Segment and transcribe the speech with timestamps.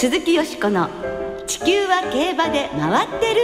[0.00, 0.88] 鈴木よしこの
[1.48, 3.40] 地球は競馬で回ってる。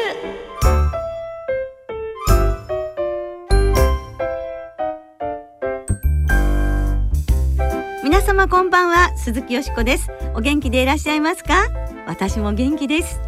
[8.05, 10.09] 皆様こんばんは鈴木よしこです。
[10.37, 11.67] お元気でいらっしゃいますか？
[12.07, 13.21] 私も元気です。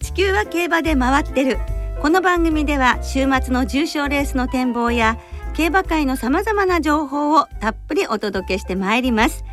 [0.00, 1.56] 地球は競馬で回ってる。
[2.02, 5.18] この番組では週末の重賞レースの展望や
[5.54, 9.46] 競馬界のさまざまな情報をたっぷりお届けしてまいります。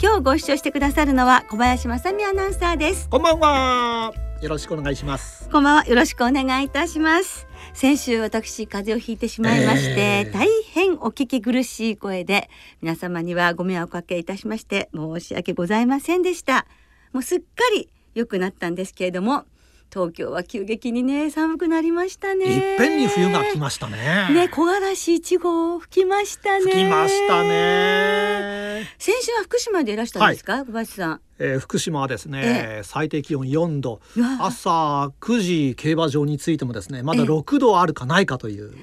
[0.00, 3.08] 今日ご一緒してくださるのは小林正美アナウンサーです。
[3.08, 4.14] こんばんは。
[4.40, 5.48] よろしくお願いします。
[5.50, 5.86] こんばんは。
[5.86, 7.48] よろしくお願いいたします。
[7.74, 12.48] 先週私風邪をひいてしまいまして、えー、大変お聞き苦しい声で
[12.80, 16.68] 皆様にはご迷惑をおかけいたしまして申し訳ございませんでした。
[17.12, 19.46] もうすっかり良くなったんですけれども
[19.92, 22.44] 東京は急激にね寒くなりましたね。
[22.44, 24.28] いっぺんに冬が来ましたね。
[24.32, 26.60] ね木枯らし一号吹きましたね。
[26.60, 28.86] 吹きましたね。
[28.98, 31.20] 先週は福島でいらしたんですか、はい、小林さん。
[31.38, 34.00] えー、福島はですね、え最低気温4度。
[34.40, 38.74] 朝9時競馬場についてもですねまだ6度あるかないかという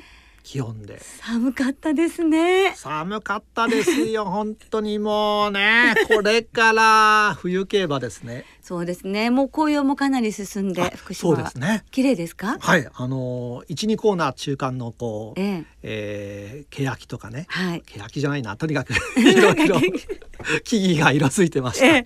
[0.46, 1.00] 気温で。
[1.00, 2.74] 寒かったですね。
[2.76, 5.96] 寒かったですよ 本当にもうね。
[6.08, 8.46] これから冬競馬ですね。
[8.62, 9.32] そうですね。
[9.32, 11.84] もう紅葉もかなり進んで福島そうですね。
[11.90, 12.58] 綺麗ですか？
[12.60, 15.66] はい、あの一二コーナー中間のこう、ええ。
[15.88, 18.56] えー、欅とかね、はい、欅じゃないな。
[18.56, 19.82] とにかくいろいろ
[20.64, 21.88] 木々が色づいてました。
[21.88, 22.06] え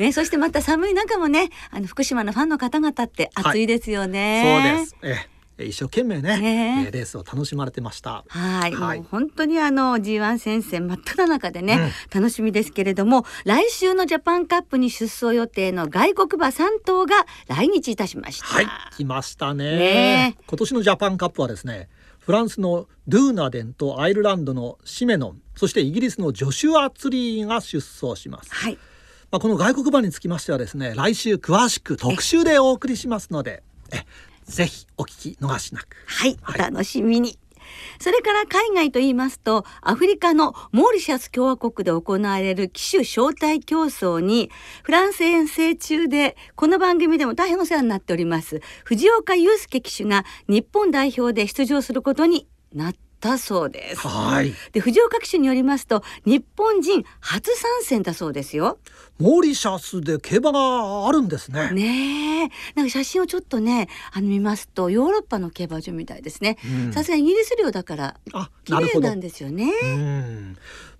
[0.00, 4.60] え、ねそしてまた寒い中もねあの福島のファンの方々って暑いですよね。
[4.60, 4.96] はい、そうです。
[5.02, 8.24] ええ一生懸命ね、ねレースを楽しまれてました。
[8.28, 18.46] はい、はい、もう本当にあの G1 戦線真っ只中でね、うん、楽しみですけれども、来週のジャパンカップに出走予定の外国馬3頭が来日いたしました。
[18.46, 19.64] はい、来ましたね。
[19.78, 28.52] ね今年のジャパンカップはですね、フランスのドゥーナデンとアイルランドのシメノン、そしてイギリスのジョシュア・ツリーが出走します。
[28.52, 28.78] はい。
[29.30, 33.62] まあこの外国馬につきましてはですね、来週詳しく特集でお送りしますので、
[33.92, 34.02] え
[34.46, 35.96] ぜひお聞き逃しなく。
[36.06, 37.38] はい、はい、お楽しみに。
[37.98, 44.50] それから海外と言いますと、アフリカのモーリシャス共和国で行われる騎手招待競争に、
[44.82, 54.06] フランス遠征中で、この番組でも大変お世話になっております、藤岡祐介騎手が日本代表で出場することになってだそうです。
[54.06, 54.54] はい。
[54.72, 58.78] で藤岡騎手によりますと日本人初参戦だそうですよ。
[59.18, 61.70] モーリシャスで競馬があるんですね。
[61.72, 66.58] ねえ、なんか写真をちょっとねあの見ますとヨーロッパの競馬場みたいですね。
[66.92, 68.16] さすがイギリス領だから
[68.64, 69.72] 綺麗なんですよね。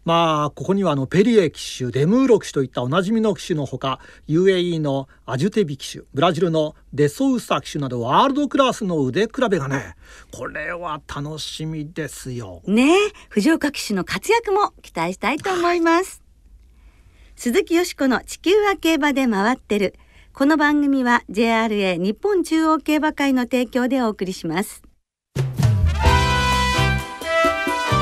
[0.06, 9.96] まあここにはあのペリエ騎手デムーロ騎手といったおなじみの騎手のほか UAE のアジュテビ騎手ブラジルのデソウサ騎手などワールドクラスの腕比べがね
[10.30, 12.62] これは楽しみですよ。
[12.68, 12.96] ね
[13.30, 16.22] 藤岡騎手の活躍も期待したいと思います。
[16.22, 19.96] はい、鈴木よしこの地球は競馬で回ってる
[20.32, 24.84] この番組は JRA 日本中央競馬会の提供でお送りします。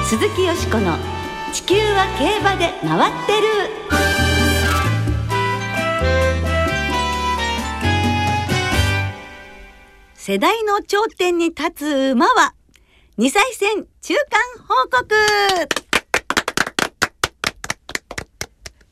[0.04, 1.13] 鈴木よしこの
[1.54, 3.46] 地球は競馬で回ってる。
[10.14, 11.70] 世代の頂点に立
[12.10, 12.54] つ馬は
[13.18, 15.14] 2歳戦中間報告。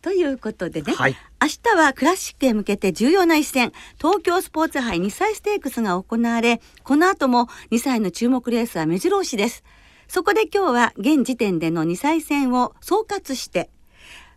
[0.00, 3.72] ということでね、はい、明日はクラシックへ向けて重要な一戦。
[3.98, 9.64] 東京スポーツ杯2歳ステークスが行われこの後も2歳の注目レースは目白押しです
[10.12, 13.70] そこで今日は現時点での2歳戦を総括して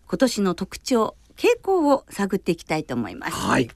[0.07, 3.33] 今年の特徴傾向を探っていきたいと思います。
[3.33, 3.69] はい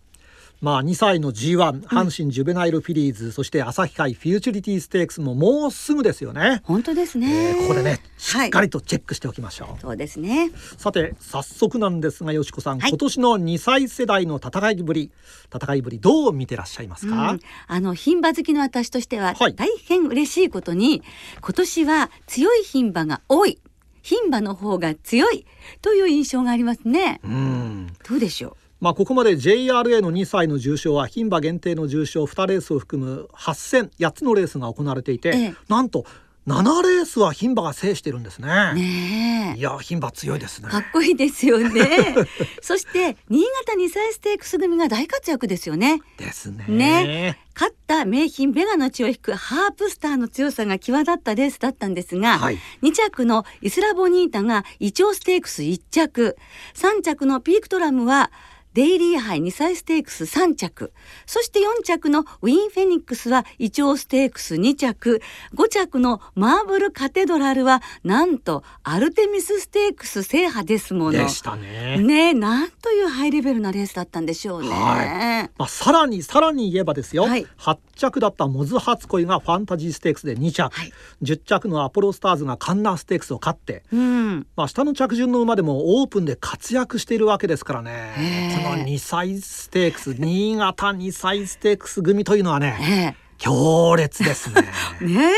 [0.62, 6.62] まあ、2歳の G1 阪神ジュベナイルフィリーズ、うん、そして朝日杯フューチュリティステークスももうすぐですよね。
[6.66, 10.52] 本当ですね、えー、ここでねしっかりとチェックしておきましょう、はい、そうですね。
[10.78, 15.12] さて早速なんですがよしこさん、はい、今年の2歳世代の戦いぶり
[15.54, 21.04] 戦いぶりどう見てらっしゃいますか、うん、あの牝馬好きの私としては大変嬉しいことに、
[21.42, 23.60] 今年は強い牝馬が多い。
[24.04, 25.46] 牝馬の方が強い
[25.82, 27.20] という印象がありますね。
[27.24, 27.88] うん。
[28.08, 28.69] どうでしょう？
[28.80, 36.06] まあ、ここまで JRA の2歳の重賞は牝馬限定の重賞2レースを含む8戦8つのレースが行われていて、ええ、なんと
[36.48, 38.74] 7レースは牝馬が制してるんですね。
[38.74, 40.70] ねいや牝馬強いですね。
[40.70, 42.16] かっこいいですよね。
[42.62, 46.02] そして新潟2歳ステークス組が大活躍ですよね。
[46.18, 46.66] ですね。
[46.68, 56.38] ね勝った名品ベガの血を引くハープスターの強さが際立ったレースだったんですが、はい、2着のイスラボニータがイチョウステークス1着
[56.74, 58.32] 3着のピークトラムは
[58.74, 60.94] デイリー杯2歳ステークス3着。
[61.26, 65.22] そして4着のウィン・フェニックスはイチョウステークス2着。
[65.56, 71.12] 5着のマーブル・カテドラルはなんとアルテミスステークス制覇ですもの。
[71.12, 71.98] でしたね。
[71.98, 74.70] ねなんというハイレベルなレースだったんでしょうね。
[74.70, 80.94] はい、まあ、さらにさらに言えばですよ、はい、8着だったモズハツコイがファンタジーステークスで2着、はい、
[81.24, 88.56] 10着のアポロスターズがカンナステークスを勝って、うん、まあ、下の着順の馬でもオープンで活躍しているわけですからね。
[88.59, 94.62] この2歳ステークス新潟2歳ステークス組というのはね強烈ですね。
[95.02, 95.32] ね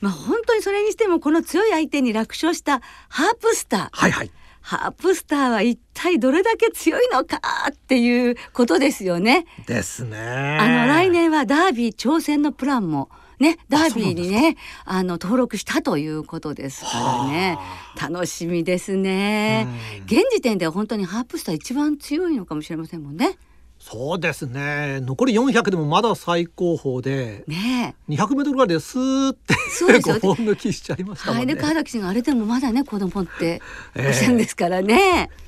[0.00, 3.88] まあ本当にそれにしてもこの強い相手に楽勝したハープスター。
[3.92, 4.30] はいはい。
[4.60, 7.40] ハープスターは一体どれだけ強いのか
[7.70, 9.46] っていうことですよね。
[9.66, 10.18] ですね。
[10.60, 13.08] あの来年はダービー挑戦のプランも
[13.38, 17.58] ね、ダービーにねあの登録したということですからね。
[18.00, 19.66] 楽しみですね。
[20.06, 23.38] 現時点では本当にハープスター一番強いのかもしれませんもんね。
[23.78, 25.00] そうですね。
[25.00, 30.16] 残り400でもまだ最高峰で、ね、200メートルぐらいでスーってそうですよ。
[30.36, 31.46] 抜きしちゃいましたもんね。
[31.46, 33.60] はい、で川崎氏があれでもまだね子供って
[33.96, 35.30] おっしゃるんですからね。
[35.30, 35.30] え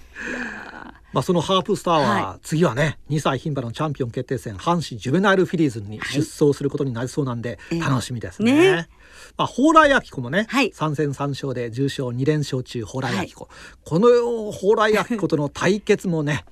[0.75, 0.78] ー
[1.19, 8.53] まあ、そのハープスターは次はね、2歳牝馬のチャンピオン決定戦阪神ジュベナイルフィリーズに出走することになりそうなんで楽しみですね。
[8.53, 8.89] はいね
[9.37, 16.45] まあ、蓬莱明子もね、はい、3戦3勝で重賞2連勝中蓬莱明子、はい、この蓬莱明子との対決もね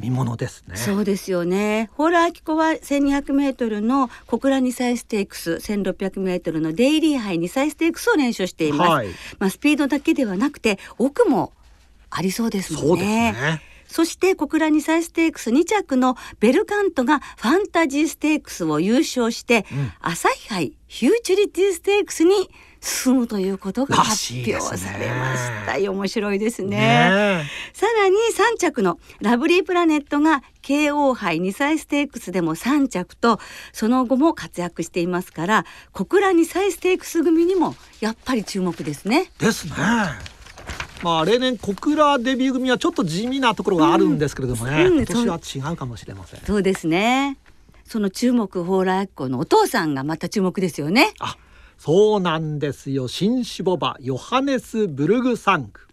[0.00, 0.76] 見ものですね。
[0.76, 1.90] そうですよね。
[1.94, 8.90] 蓬莱明子は1200メートルの小倉2歳ステークス、1600メートルのデイリー杯2歳ステークスを連勝しています。
[8.90, 11.52] はい、まあスピードだけではなくて奥も
[12.08, 12.88] ありそうですもんね。
[12.88, 13.73] そうですね。
[13.94, 22.50] そして小倉2歳ステークス2着のベルカントがファンタジーステークスを優勝して、うん、朝日杯フューチュリティステークスに
[22.80, 25.78] 進むということが発表されました。
[25.78, 26.70] ね、面白いですね。
[26.70, 33.38] ねさらに3着のラブリープラネットが慶応杯2歳ステークスでも3着と
[33.72, 39.30] その後も活躍していますから小倉2歳ステークス組にもやっぱり注目ですね。
[39.38, 40.33] ですね。
[41.04, 46.40] まあ例年小倉デビュー組はちょっと地味なところがあるんですけれどもね、うん、今年は違うかもしれません。
[46.40, 47.36] そうですね。
[47.84, 51.12] その注目蓬莱湖のお父さんがまた注目ですよね。
[51.20, 51.36] あ
[51.76, 53.06] そうなんですよ。
[53.06, 55.88] 新種ボバヨハネス・ブルグサンク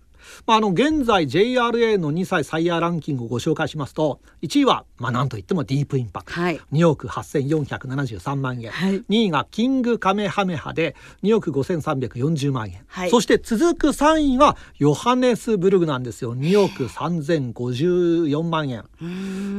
[0.48, 16.36] まあ、あの現在 JRA の2歳サイヤーランキングをご紹介しますと1位は、まあ、なんといってもディープインパクト、はい、2億8473万円、はい、2位がキングカメハメハで2億5340万円、はい、そして続く3位はヨハネスブルグなんですよ。
[16.36, 18.86] 2億3054万円、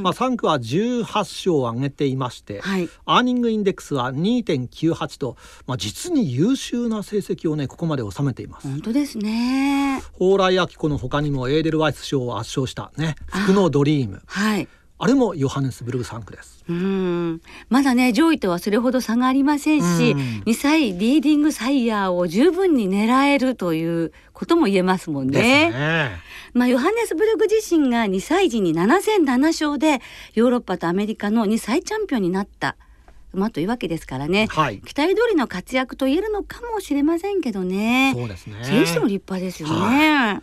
[0.01, 5.37] まあ、3区は18勝を挙げていまして、はい、アーニングインデックスは2.98と、
[5.67, 8.67] まあ、実に優秀な成績をねここまで収めています。
[8.67, 10.01] 本当ですね。
[10.13, 14.21] 蓬莱明子の他にもエーデルワイス賞を圧勝したね福のドリーム。
[14.25, 14.67] はい。
[14.99, 16.63] あれもヨハネスブルグ3区です。
[16.69, 17.41] うん。
[17.67, 25.71] まだね上位とはそれほど差がありませんし、ん、2歳リーディングサイヤーを十分に狙えるということも言えますもんね。
[25.71, 26.11] ね。
[26.53, 29.99] まあヨハネスブルグ自身が2歳児に7戦7勝で
[30.35, 32.77] ヨーロッパとアメリカの2歳チャンピオンになった
[33.33, 38.13] 馬というわけですからね、はい、期待通りの活躍と言えるのかもしれませんけどね。
[38.15, 38.63] そうですね。
[38.63, 39.75] 選手も立派ですよね。
[39.75, 40.41] はい。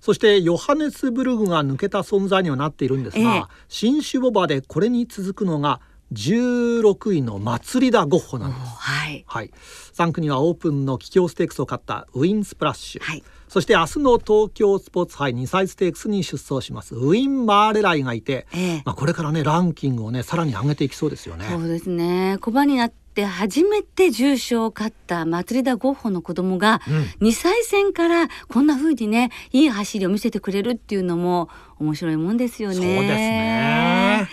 [0.00, 5.80] そしてヨハネスブルグが抜けた存在にはなっているんですが、ええ、新種ボバでこれに続くのが
[6.12, 8.76] 16位の祭りだゴッホなんです。
[8.78, 9.50] はい、はい、
[9.94, 21.44] 3区にはオープンの桔梗ステークスを勝ったウィンスプラッシュ、はい、そして明日の東京スポーツ杯2歳ステークスに出走しますウィン・マーレライがいて、ええ、まあ、これからねランキングをねさらに上げていきそうですよね。
[21.50, 26.80] そうですね小馬になって初めて重賞を勝った祭り田ゴッホの子供が、
[27.20, 32.76] うん、2歳戦からこんな風にねいい走りを見せてくれるっていうのも面白いもんですよね。
[32.76, 34.28] そうですね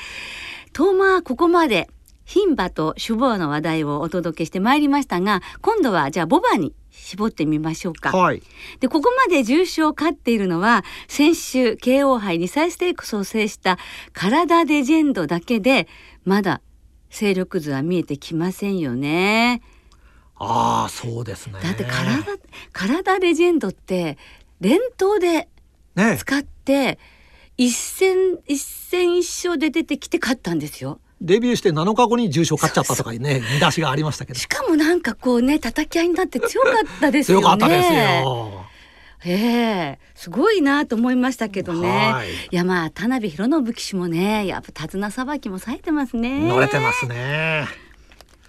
[0.71, 1.89] とまあここまで
[2.25, 8.15] 牝馬と種牡の話題をお届けしてまいりましたが今度はじゃあボバに絞ってみましょうか。
[8.15, 8.41] はい、
[8.79, 13.77] でここまで重賞を勝っているのは先週慶応杯2歳ステークスを制した
[14.13, 15.87] 体レジェンドだけで
[16.25, 16.61] まだ
[17.09, 19.61] 勢力図は見えてきませんよね。
[20.35, 21.59] ああそうですね。
[21.61, 22.23] だって体
[22.71, 24.17] 体レジェンドって
[24.61, 25.49] 連投で
[26.17, 26.99] 使って、ね
[27.59, 31.01] 一戦一戦一勝で出てきて勝ったんですよ。
[31.21, 38.65] デビューして7日後に重賞勝っちゃったとかね見出しがありましたけどしかもなんかこうね叩き合いになって強かったですよね強かったですよ
[39.25, 42.13] ええすごいなと思いましたけどね。
[42.51, 46.47] いやまあ田辺弘信騎手もねやっぱ手綱さばきも冴えてますね。
[46.47, 47.67] 乗れてますね。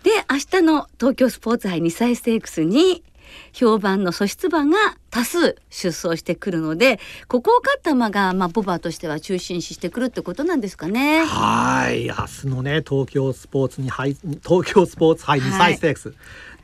[0.04, 3.02] で明日の東京スポーツ杯2歳ステークスに
[3.52, 11.24] 評判の素質馬が多数出走してくるのでここを勝った馬が、まあ、ボバとしては中心視してくるってことなんですかね。
[11.24, 16.14] はい明日のね東京スポーツに東京スポーツ杯2歳ステークス、は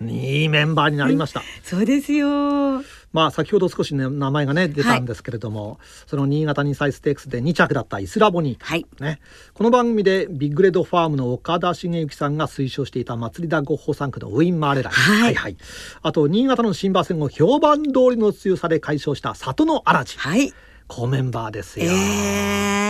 [0.09, 1.43] い、いいメンバーになりました。
[1.63, 2.83] そうですよ
[3.17, 9.21] まあ、先ほど少し、ね、名前がね出たんですけれども、はい、その新潟2歳ステークスで2着だったイスラボニータ、はい、ね、
[9.55, 15.57] この番組でビッグレッドファームの岡田茂之さんが推奨していた祭りだゴッホ3区のウィン・マーレライ、はい、はいはい。
[16.03, 20.53] あと新潟の新馬戦を評判通りの強さで解消した里の荒地、はい、
[20.87, 21.87] コメンバーですよ。
[21.87, 22.86] えー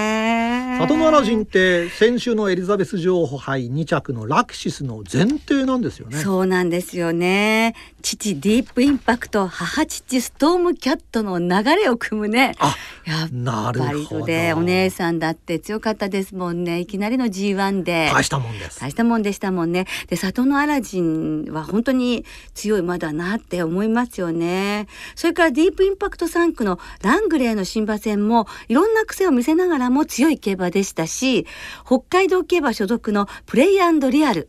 [0.79, 6.19] 里のアラジンって先週のエリザベス女王杯2着のラクシスの前提なんですよね。
[6.19, 7.75] そうなんですよね。
[8.03, 12.55] 父ディープインパクト母父ストームキャットの流れを組むね。
[12.59, 16.81] あやっぱりとでお姉さんだって強かったですもんね。
[16.81, 18.11] いきなりの G1 で。
[18.13, 18.81] 大したもんです。
[18.81, 19.87] 大したもんでしたもんね。
[20.09, 24.87] で里のアラジンは本当に強い馬だなって思いますよね。
[25.15, 31.47] それからディープインパクト3区のラングレーの新馬戦もいろんな癖を見せながらも強い競馬でしたし
[31.85, 33.79] 北海道競馬所属のプレイ
[34.11, 34.49] リアル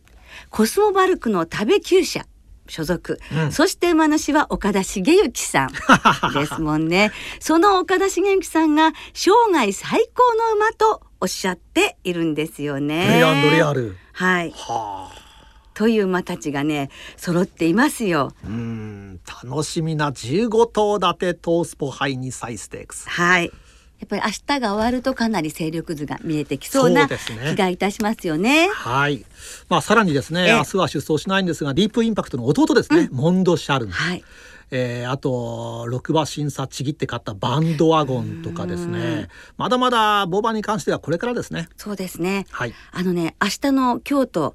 [0.50, 2.26] コスモバルクの食べ厩舎
[2.68, 5.72] 所属、うん、そして馬主は岡田茂之さん
[6.34, 7.12] ですもんね。
[7.40, 13.06] その岡田茂之さんが生涯最高の馬とおっしゃっているんですよね。
[13.06, 13.12] プ
[13.50, 13.96] レイリアル。
[14.12, 14.50] はい。
[14.50, 15.28] はあ。
[15.74, 18.32] という馬たちがね揃っていますよ。
[18.44, 19.20] うん。
[19.42, 23.08] 楽しみな15頭立てトースポハイ2歳ステークス。
[23.08, 23.50] はい
[23.98, 28.68] やっぱり明日が終わるとかなり勢力図が見えてきそうな気がいたしますよね。
[28.68, 29.24] ねはい。
[29.68, 33.90] まあさらにですね、明日は出走しないんですが、ディープインパクトの弟ですね、うん、モンドシャルン。
[33.90, 34.24] はい。
[34.70, 39.28] えー、あと6馬審査ちぎって勝ったバンドワゴンとかですね。
[39.56, 41.68] まだまだボバに関してはこれからですね。
[41.76, 42.46] そうですね。
[42.50, 42.74] はい。
[42.92, 44.54] あのね明日の京都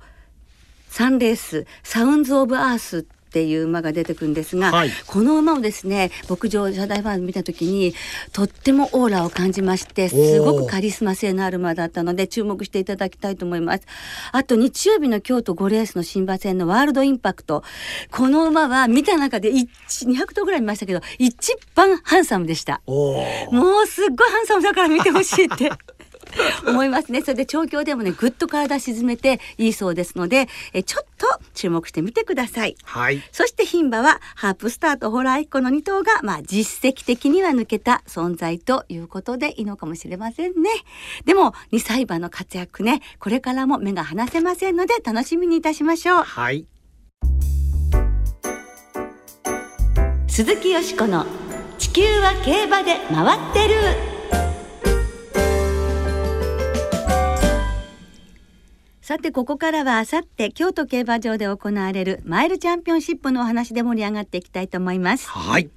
[0.87, 7.95] サンレースサウンズ・オブ・アースっていう馬が出てくるんですが、はい、この馬をですね牧場社大ファン見た時に
[8.31, 13.87] とってもオーラを感じましてすごくカリスマ性のある馬だったので注目していただきたいと思います。
[14.31, 17.63] あと日曜日の京都5レースの新馬戦のワールドインパクト。
[18.11, 19.67] この馬は見た中で200
[20.35, 22.83] 頭ぐらい見ましたけど一番ハンサムでした。
[22.85, 25.71] もうすっごいハンサムだから見てほしいって
[26.67, 27.21] 思いますね。
[27.21, 32.75] それで調教でもね、ぐっと体沈めていいそうですので、えちょっと注目してみてください。
[32.83, 33.21] はい。
[33.31, 40.69] そして牝馬は、ハープスターとホラー一個の2頭が、まあ、実績的には抜けた存在ということでいいのかもしれませんね。
[41.25, 46.23] でも、2歳馬の活躍ね、これからも目が離せませんので、楽しみにいたしましょう。
[46.23, 46.65] はい。
[50.27, 51.27] 鈴木よしこの
[51.77, 54.12] 地球は競馬で回ってる。
[59.03, 65.27] さてここからはあさって京都競馬場で行われるマイルチャンピオンシップのお話で盛り上がっていきたいと思います。
[65.27, 65.69] はい。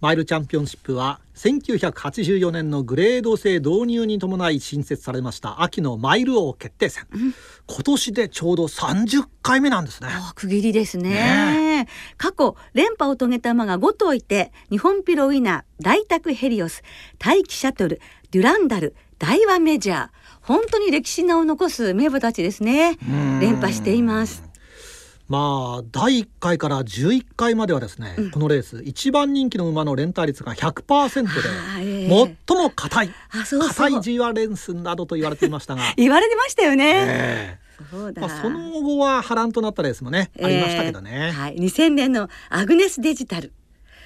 [0.00, 7.34] マイルチャンピオンシップは1984年のグレード制導入に伴い新設されました秋のマイル王決定戦、うん、
[7.66, 10.08] 今年でちょうど30回目なんですね。
[10.36, 11.10] 区切りですね、
[11.82, 16.84] ね、過去連覇を遂げた馬が5頭いて日本ピロウィナー大宅ヘリオス
[17.18, 18.00] 大気シャトル
[18.30, 20.19] デュランダル大和メジャー
[20.50, 22.98] 本当に歴史名を残す名馬たちですね。
[23.40, 24.42] 連覇しています。
[25.28, 31.30] まあ第1回から11回まではですね、うん、このレース一番人気の馬の連帯率が100%で、
[31.78, 35.82] えー、最も硬い硬い G1 レースなどと言われていましたが。
[35.96, 37.58] 言われてましたよね、え。
[37.80, 43.52] ー、そまあ、その後は波乱となったレースもね、えー、ありましたけどね、はい、2000年のアグネスデジタル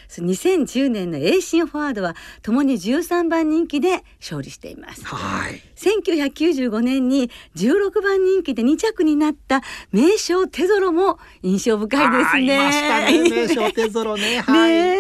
[0.08, 5.04] 2010年のエイシンフォワードはともに13番人気で勝利しています。
[5.04, 5.60] はい。
[5.76, 12.58] 1995年に16番人気で2着になった名将テゾロも印象深いですね。
[12.58, 14.40] ましたね名将テゾロね。
[14.46, 14.70] はい。
[14.70, 14.96] ね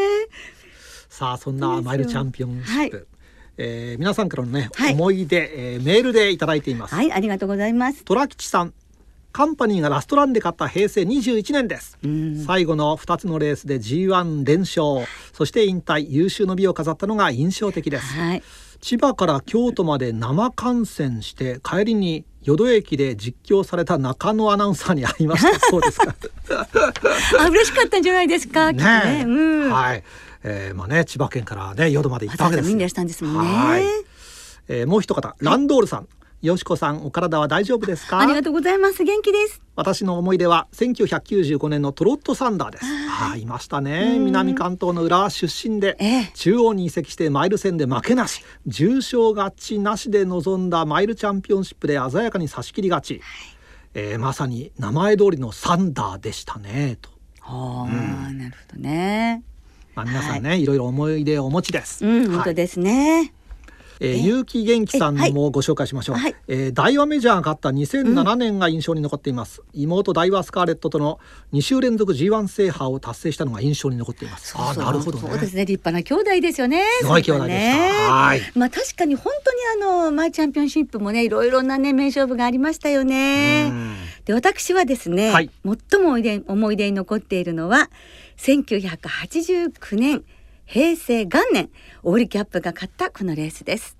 [1.08, 2.96] さあそんなマイルチャンピオンシップ。
[2.96, 3.06] はい
[3.56, 6.94] えー、皆さんからのね、はい、思い出、えー、メールでいただいています。
[6.94, 8.04] はい、ありがとうございます。
[8.04, 8.74] 虎吉さん、
[9.34, 11.98] カンパニーがラストランで勝った平成21年です、
[12.46, 15.08] 最後の2つのレースで G1 連勝。
[15.32, 18.42] そして引退優秀の美を飾ったのが印象的です、はい、
[18.80, 25.58] 千葉から京都まで生観戦して帰りに淀駅で実況された中野アナウンサーに会いました。
[25.66, 26.14] そうですか。
[27.40, 28.70] あ嬉しかったんじゃないですか？
[28.70, 29.24] ね、ね。
[29.26, 30.04] うん、はい。
[30.44, 33.52] えー、まあね千葉県からね淀まで行ったわけです、ね、したんですもんね。
[33.52, 33.82] はい、
[34.68, 36.08] えー、もう一方ランドールさん、
[36.44, 38.20] よしこさんお体は大丈夫ですか？
[38.20, 39.02] ありがとうございます。
[39.02, 39.62] 元気です。
[39.76, 42.84] 私の思い出は1995年のトロットサンダーです。
[42.84, 44.18] ああいましたね。
[44.18, 48.44] 南関東の浦和出身で、ええ、中央に移籍してマイル戦で負けなし。
[48.66, 53.22] 重賞勝ちなしで臨んだマイルチャンピオンシップで鮮やかに差し切り勝ち、はい、
[53.94, 57.08] えー、まさに名前通りのサンダーでしたねと。
[57.40, 59.42] はあ、うん、なるほどね。
[59.94, 62.04] まあ皆さんね、はい、いろいろ思い出をお持ちです。
[62.04, 63.32] うん、本当ですね。
[64.12, 71.18] えー、結城元気さんもご紹介しましょう、はい、えー、大和メジャーが勝った2007年が印象に残っています、うん、妹大和スカーレットとの
[71.52, 74.54] 2週連続 G1 制覇を達成したのが印象に残っています。
[74.56, 75.64] あなるほど、ね、そうですね。
[75.64, 76.82] 立派な兄弟ですよね。
[77.00, 78.40] すごい兄弟でした、ね、はい。
[78.54, 83.72] まあ確かに本当にあのマイチャンピオンシップもねいろいろなね名勝負がありましたよね。
[84.24, 85.50] で私はですね、はい、
[85.90, 86.08] 最も
[86.48, 87.90] 思い出に残っているのは
[88.38, 90.24] 1989年
[90.66, 91.70] 平成元年
[92.02, 93.98] オールキャップが勝ったこのレースです。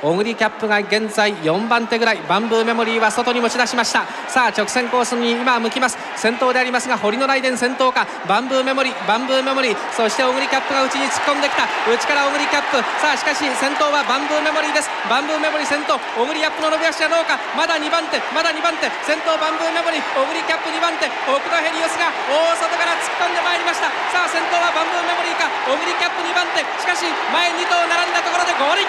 [0.00, 2.18] 小栗キャップが現在4番手ぐらい。
[2.28, 4.06] バンブーメモリーは外に持ち出しました。
[4.30, 5.98] さあ直線コースに今向きます。
[6.14, 8.06] 先頭でありますが堀の雷電先頭か。
[8.28, 9.76] バンブーメモリーバンブーメモリー。
[9.90, 11.66] そして小栗キャップが内に突っ込んできた。
[11.90, 12.78] 内から小栗キャップ。
[13.02, 14.90] さあしかし先頭はバンブーメモリーです。
[15.10, 17.34] バンブーメモリー先頭小栗キャップの伸び足はどうか。
[17.58, 18.86] まだ2番手まだ2番手。
[19.02, 21.10] 先頭バンブーメモリー小栗キャップ2番手。
[21.26, 23.90] 奥田ヘリオスが大外から突っ込んでまいりました。
[24.14, 25.50] さあ先頭はバンブーメモリーか。
[25.66, 26.62] 小栗キャップ2番手。
[26.78, 27.02] しかし
[27.34, 28.86] 前2頭並んだところでゴール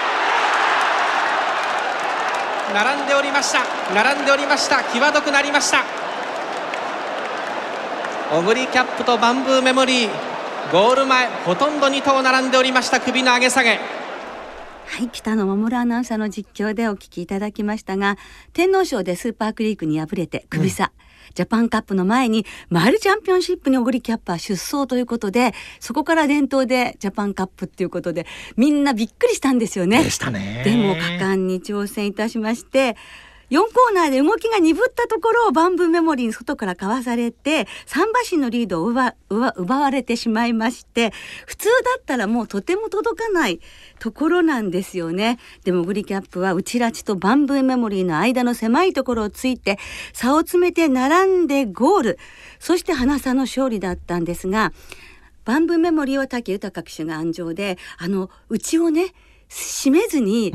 [2.74, 3.64] 並んでおりました。
[3.94, 4.84] 並んでおりました。
[4.84, 5.84] 際どくなりました。
[8.32, 10.10] オグリキャップとバンブーメモリー。
[10.72, 13.00] ゴール前ほとんど2頭並んでおりました。
[13.00, 13.80] 首の上げ下げ。
[14.90, 18.18] はい北野守アナウンサーの実況でお聞きいただきましたが
[18.54, 21.09] 天皇賞でスーパークリークに敗れて首差、うん
[21.40, 28.26] ジャパンカップの前にマイルチャンピオンシップにオグリキャッパー出走ということでそこから伝統でジャパンカップっていうことで
[28.58, 30.04] みんなびっくりしたんですよね。
[30.04, 30.64] でしたね。
[30.66, 32.98] でも果敢に挑戦いたしまして
[33.50, 41.12] 4コーナーで動きが鈍ったところをバンブーメモリーに外からかわされて3馬身のリードを奪奪われてしまいまして
[41.48, 43.60] 普通だったらもうとても届かない
[44.00, 45.40] ところなんですよね。
[45.64, 49.80] でもグリキャップは内ラチとバンブーメモリーの間の狭いところをついて
[50.14, 52.20] 差を詰めて並んでゴール
[52.60, 54.74] そして花差の勝利だったんですが
[55.46, 59.14] バンブーメモリーは武豊騎手が安城であの内をね
[59.50, 60.52] 締めずに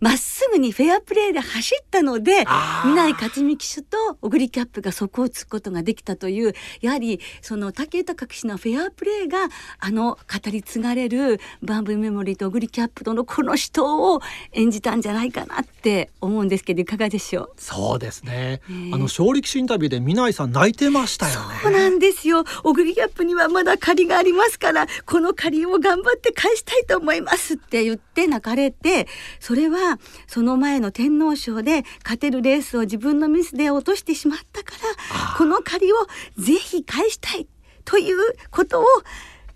[0.00, 2.44] ま、うん、っすぐにフェアプレーで走ったので
[2.84, 9.48] 南井克美騎手と小栗キャップがそこをつくことができたというやはりその武豊騎手のフェアプレーが
[9.80, 14.20] あの語り継がれるバンブーメモリーと小栗キャップとのこの死闘を
[14.52, 17.50] 演じたんじゃないかなって思うんですけどいかがでしょう？
[17.56, 18.72] そうですね、え。
[18.72, 21.56] ー、あの勝利騎手インタビューで南井さん泣いてましたよね。
[21.62, 22.44] そうなんですよ。
[22.62, 29.06] 小栗キャップにはまだ借りがありますからこの借りを頑張って返したいと思いますって言って泣かれて
[29.40, 35.96] それはその前の天皇賞で勝てるレースを自分のミスで落としてしまったからこの借りを
[36.38, 37.46] ぜひ返したい
[37.84, 38.18] という
[38.50, 38.84] ことを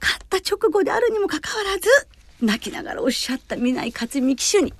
[0.00, 1.88] 勝った直後であるにもかかわらず
[2.42, 4.72] 泣きながらおっしゃった南井克美騎手に。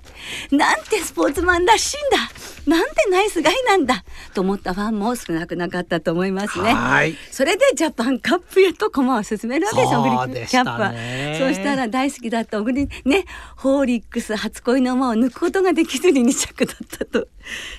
[0.51, 2.77] なんてスポーツマンらしいんだ。
[2.77, 4.03] なんてナイスガイなんだ。
[4.33, 6.75] と思ったファンも少なくなかったと思いますね。
[7.31, 10.91] それでジャパンカップへと駒を進めるわけですオグリキャップは。
[11.37, 13.25] そうしたら大好きだったオグリね
[13.57, 17.27] ホーリックス初恋の馬を抜くことができずに2着だったと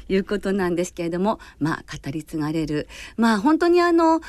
[0.09, 2.89] いうことなんですけれどもまあ語り継がれる。
[3.17, 4.21] まあ本当にあの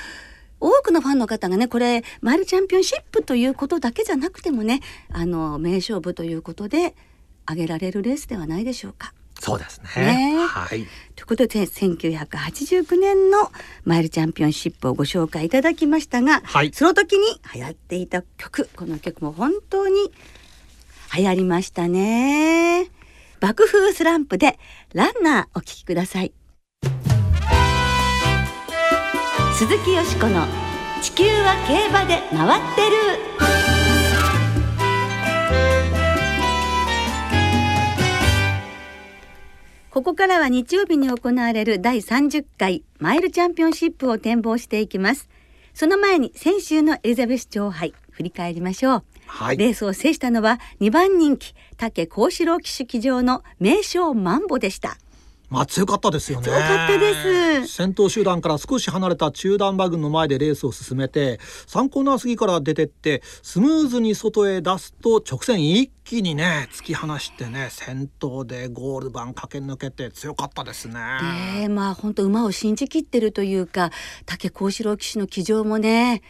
[0.63, 4.80] 多くのファンの方がねこれマイルチャンピオンシップということだけじゃなくてもね
[5.12, 6.95] あの名勝負ということで
[7.45, 9.13] 挙げられるレースではないでしょうか。
[9.39, 10.36] そうですね。
[10.36, 10.88] ねはい。
[11.15, 13.52] ということで1989年の
[13.84, 20.13] マイルチャンピオンシップをご紹介いただきましたが、はい、その時に流行っていた曲この曲も本当に
[21.17, 22.89] 流行りましたね。
[23.41, 24.58] 爆風スランプで
[24.93, 26.32] ランナーお聴きください。
[29.65, 30.45] 鈴木よしこの
[31.02, 32.97] 地球は競馬で回ってる。
[39.89, 45.30] ここからは日曜日に行われる第30回マイルチャンピオンシップを展望していきます。
[45.73, 49.04] その前に先週のエリザベス女王杯振り返りましょう。
[49.28, 54.97] はい、レースを制したのは2番人気武幸四郎騎手騎乗の名将マンボでした
[55.49, 57.13] まあ強かったですよね強かったで
[57.65, 70.99] す先頭集団から少し離れた中段馬群の前でレースを進めて3コーナー過ぎから出てってスムーズに外へ出すと直線一気にね突き放してね先頭でゴール板駆け抜けて強かったですね
[71.62, 73.91] でまあ本当馬を信じきってるというか
[74.25, 76.21] 竹幸四郎騎手の騎乗もね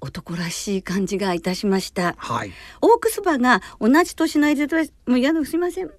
[0.00, 2.14] 男らしい感じがいたしました。
[2.16, 2.52] はい。
[2.80, 5.90] オークス馬が同じ年のエリザベス、もう嫌だ、すいません。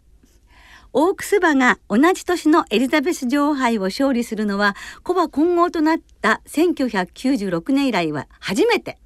[0.94, 8.98] オークス馬が同じ年のエリザベス女王杯を勝利するのはコバ混合となった1996年以来は初めて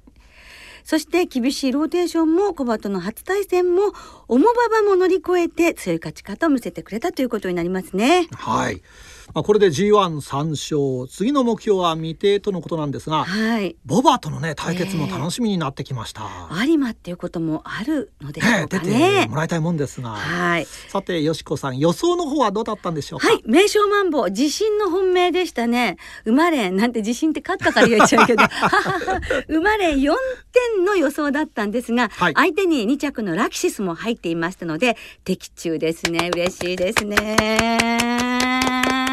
[0.82, 3.92] そして厳しいローテーションもコバとの初対戦も
[4.28, 8.28] 重馬場も乗り越えて強い勝ち方を見せてくれたということになりますね。
[8.32, 8.82] はい。
[9.34, 23.28] まあ、これで G13 勝次の目標は未定とのことなんですが、はい、ボバとのね対決も楽しみになってきました、えー、有馬っていうこともあるのでしょうかね、ね出てもらいたいもんですが、はい、さてよしこさん予想の方はどうだったんでしょうか？
[23.28, 23.42] はい。
[23.46, 25.96] 名称マンボ自信の本命でしたね。
[26.24, 28.44] 生まれなんて自信って勝ったから言っちゃうけど。
[29.48, 30.12] 生まれ4
[30.74, 36.30] 点の予想だったんですが、はい、相手に2着のラキシスも入っていましたので的中ですね。
[36.32, 39.05] 嬉しいですね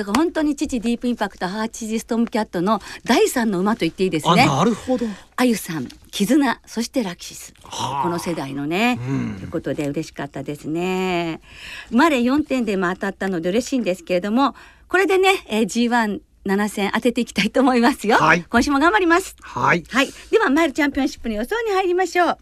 [0.00, 4.46] だから本当に父ディープインパクト母父ストームキャットの第三の馬と言っていいですね。
[4.46, 5.04] なるほど。
[5.36, 7.54] あゆさん、絆、そしてラキシス。
[7.62, 11.42] この世代のね、うん、ということで嬉しかったですね。
[11.90, 14.54] 生まれ4点でも当たったので嬉しいんですけれども、
[14.88, 18.16] これでね、えー、G1 7戦当てていきたいと思いますよ。
[18.16, 19.36] はい、今週も頑張ります。
[19.42, 19.84] はい。
[19.90, 20.08] はい。
[20.30, 22.38] では、マイルチャンピオンシップの予想に入りましょう。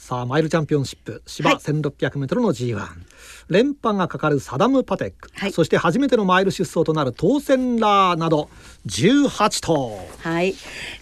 [0.00, 2.74] さあ、マイルチャンピオンシップ、芝1600メートルの G1。
[2.74, 2.88] はい
[3.48, 8.48] 連覇がかかるサダム・パテック、はい、そして初めてのマイル出走となる当選ラーなど
[8.86, 10.08] 18頭。
[10.22, 10.54] はい。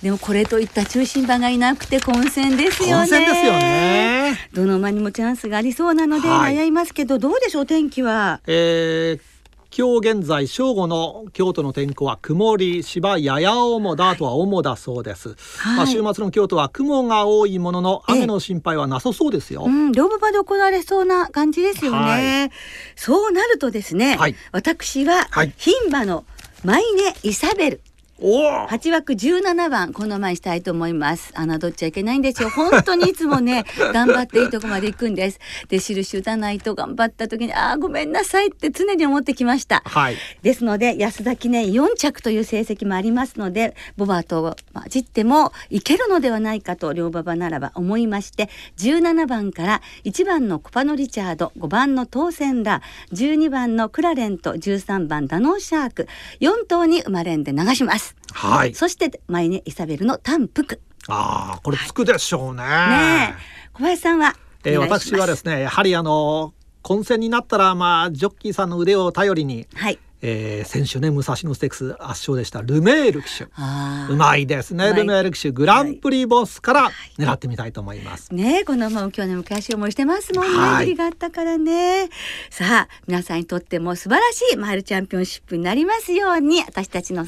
[0.03, 2.95] でもこれといった中心馬がいなくて混戦ですよね。
[2.95, 4.49] 混戦ですよね。
[4.55, 8.41] どの馬にもチャンスがありそうなので悩みますけど、はい、どうでしょう天気は。
[8.47, 9.38] えー
[9.77, 22.51] 今日現在正午の京都の天候は曇り芝やや重だとは主だそうです、はい、まあ週末の京都は雲が多いものの雨の心配はなさそうですよ、うん、両馬場で行われそうな感じですよね、はい、
[22.97, 26.25] そうなるとですね、はい、私は牝馬の
[26.65, 27.81] マイネ・イサベル
[28.21, 31.33] 8枠17番この前したいと思います。
[31.35, 32.51] 侮っちゃいけないんですよ。
[32.51, 35.41] 本当にいつもね 頑張っていいとこまで行くんです。
[35.69, 56.09] で印打たないと頑張った時にああごめんなさいって常に思ってきました、はい、ですので安田記念4着という成績もありますのでボバと混じってもいけるのではないかと両馬場ならば思いまして17番から1番のコパノリチャード5番の当選ラ12番のクラレント13番ダノーシャーク
[56.41, 58.75] 4頭に生まれんで流しますはい。
[58.75, 60.81] そしてマイネイサベルの単服。
[61.09, 62.63] ああ、これつくでしょうね。
[62.63, 63.35] ね
[63.73, 64.35] 小林さんは。
[64.65, 69.67] えー、私はですね、やはりあの混戦になったらまあジョッキーさんの腕を頼りに。
[69.75, 69.99] はい。
[70.21, 72.63] えー、先週ね武蔵野ステークス圧勝でした。
[72.63, 73.45] ルメール騎手。
[73.45, 75.51] うまいですねルメール騎手。
[75.51, 82.09] グランプリボスから狙ってみたいと思います、はい、ねこの馬も今日ね昔思いしてますもんね、はい、があったからね。
[82.51, 87.27] さあ皆さんにとっても素晴らしいマイルチャンピオンシップになりますように私たちの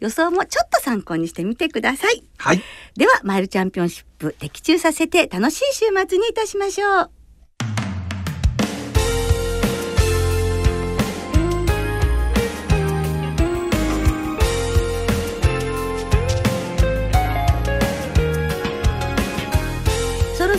[0.00, 2.62] 予想もちょっと参考にしてみてください、はい、
[2.96, 7.21] ではマイルチャンピオンシップ的中させて楽しい週末にいたしましょう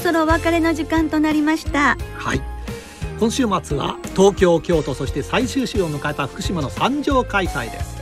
[0.03, 1.97] そろお別れの時間となりました。
[2.17, 2.41] はい。
[3.21, 7.95] 今週末は東京京都そして最終週を迎えた福島の三条開催です。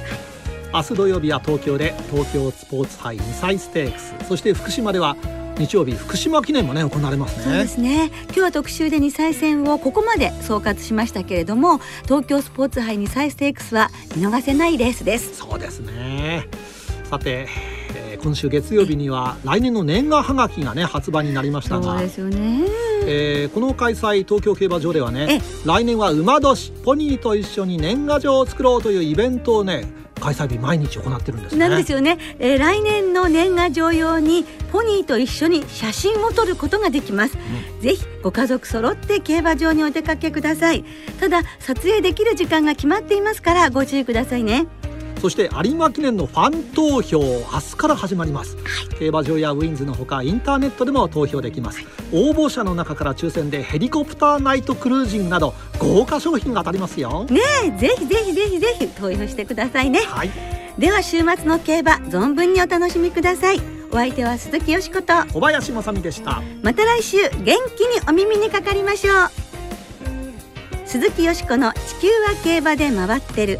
[0.73, 4.15] 明日土曜日は東京で東京スポーツ杯2歳ステークス。
[4.27, 5.15] そして福島では
[5.59, 7.43] 日曜日福島記念もね行われますね。
[7.43, 8.09] そうですね。
[8.25, 15.35] 今日は特集で2歳戦をここまで総括しましたけれども東京スポーツ杯2歳ステークスは見逃せないレースです。
[15.35, 16.47] そうですね。
[17.03, 17.47] さて
[18.17, 22.65] 今週月曜日には来年の年賀はがきがね発売になりましたがそうですよね、
[23.05, 37.37] えー、この開催東京競馬場ではね来年は馬年ポニーと一緒に年賀状を作ろうというイベントをね開催日毎日行ってるんです、ね、なんですよね、えー、来年の年賀状用にポニーと一緒に写真を撮ることができます、
[37.75, 40.85] うん、ぜひご家族揃って競馬場にお出かけください。
[41.19, 44.67] ただ撮影できる時間が決まっていますからご注意くださいね
[45.19, 57.25] そして有馬記念のファン投票明日から始まります、はい、競馬場やウィンズのほかインターネットでも投票できます、はい、応募者の中から抽選でヘリコプターナイトクルージングなど豪華商品が当たりますよ。
[57.25, 57.39] ね
[57.77, 60.31] ぜひぜひぜひぜひ投票してくださいね、はい、
[60.77, 63.61] では週末の競馬存分にお楽しみください。
[63.91, 65.13] お相手は鈴木よしこと。
[65.33, 66.41] 小林まさみでした。
[66.63, 69.29] また来週元気にお耳にかかりましょう。
[70.85, 73.59] 鈴木よしこの地球は競馬で回ってる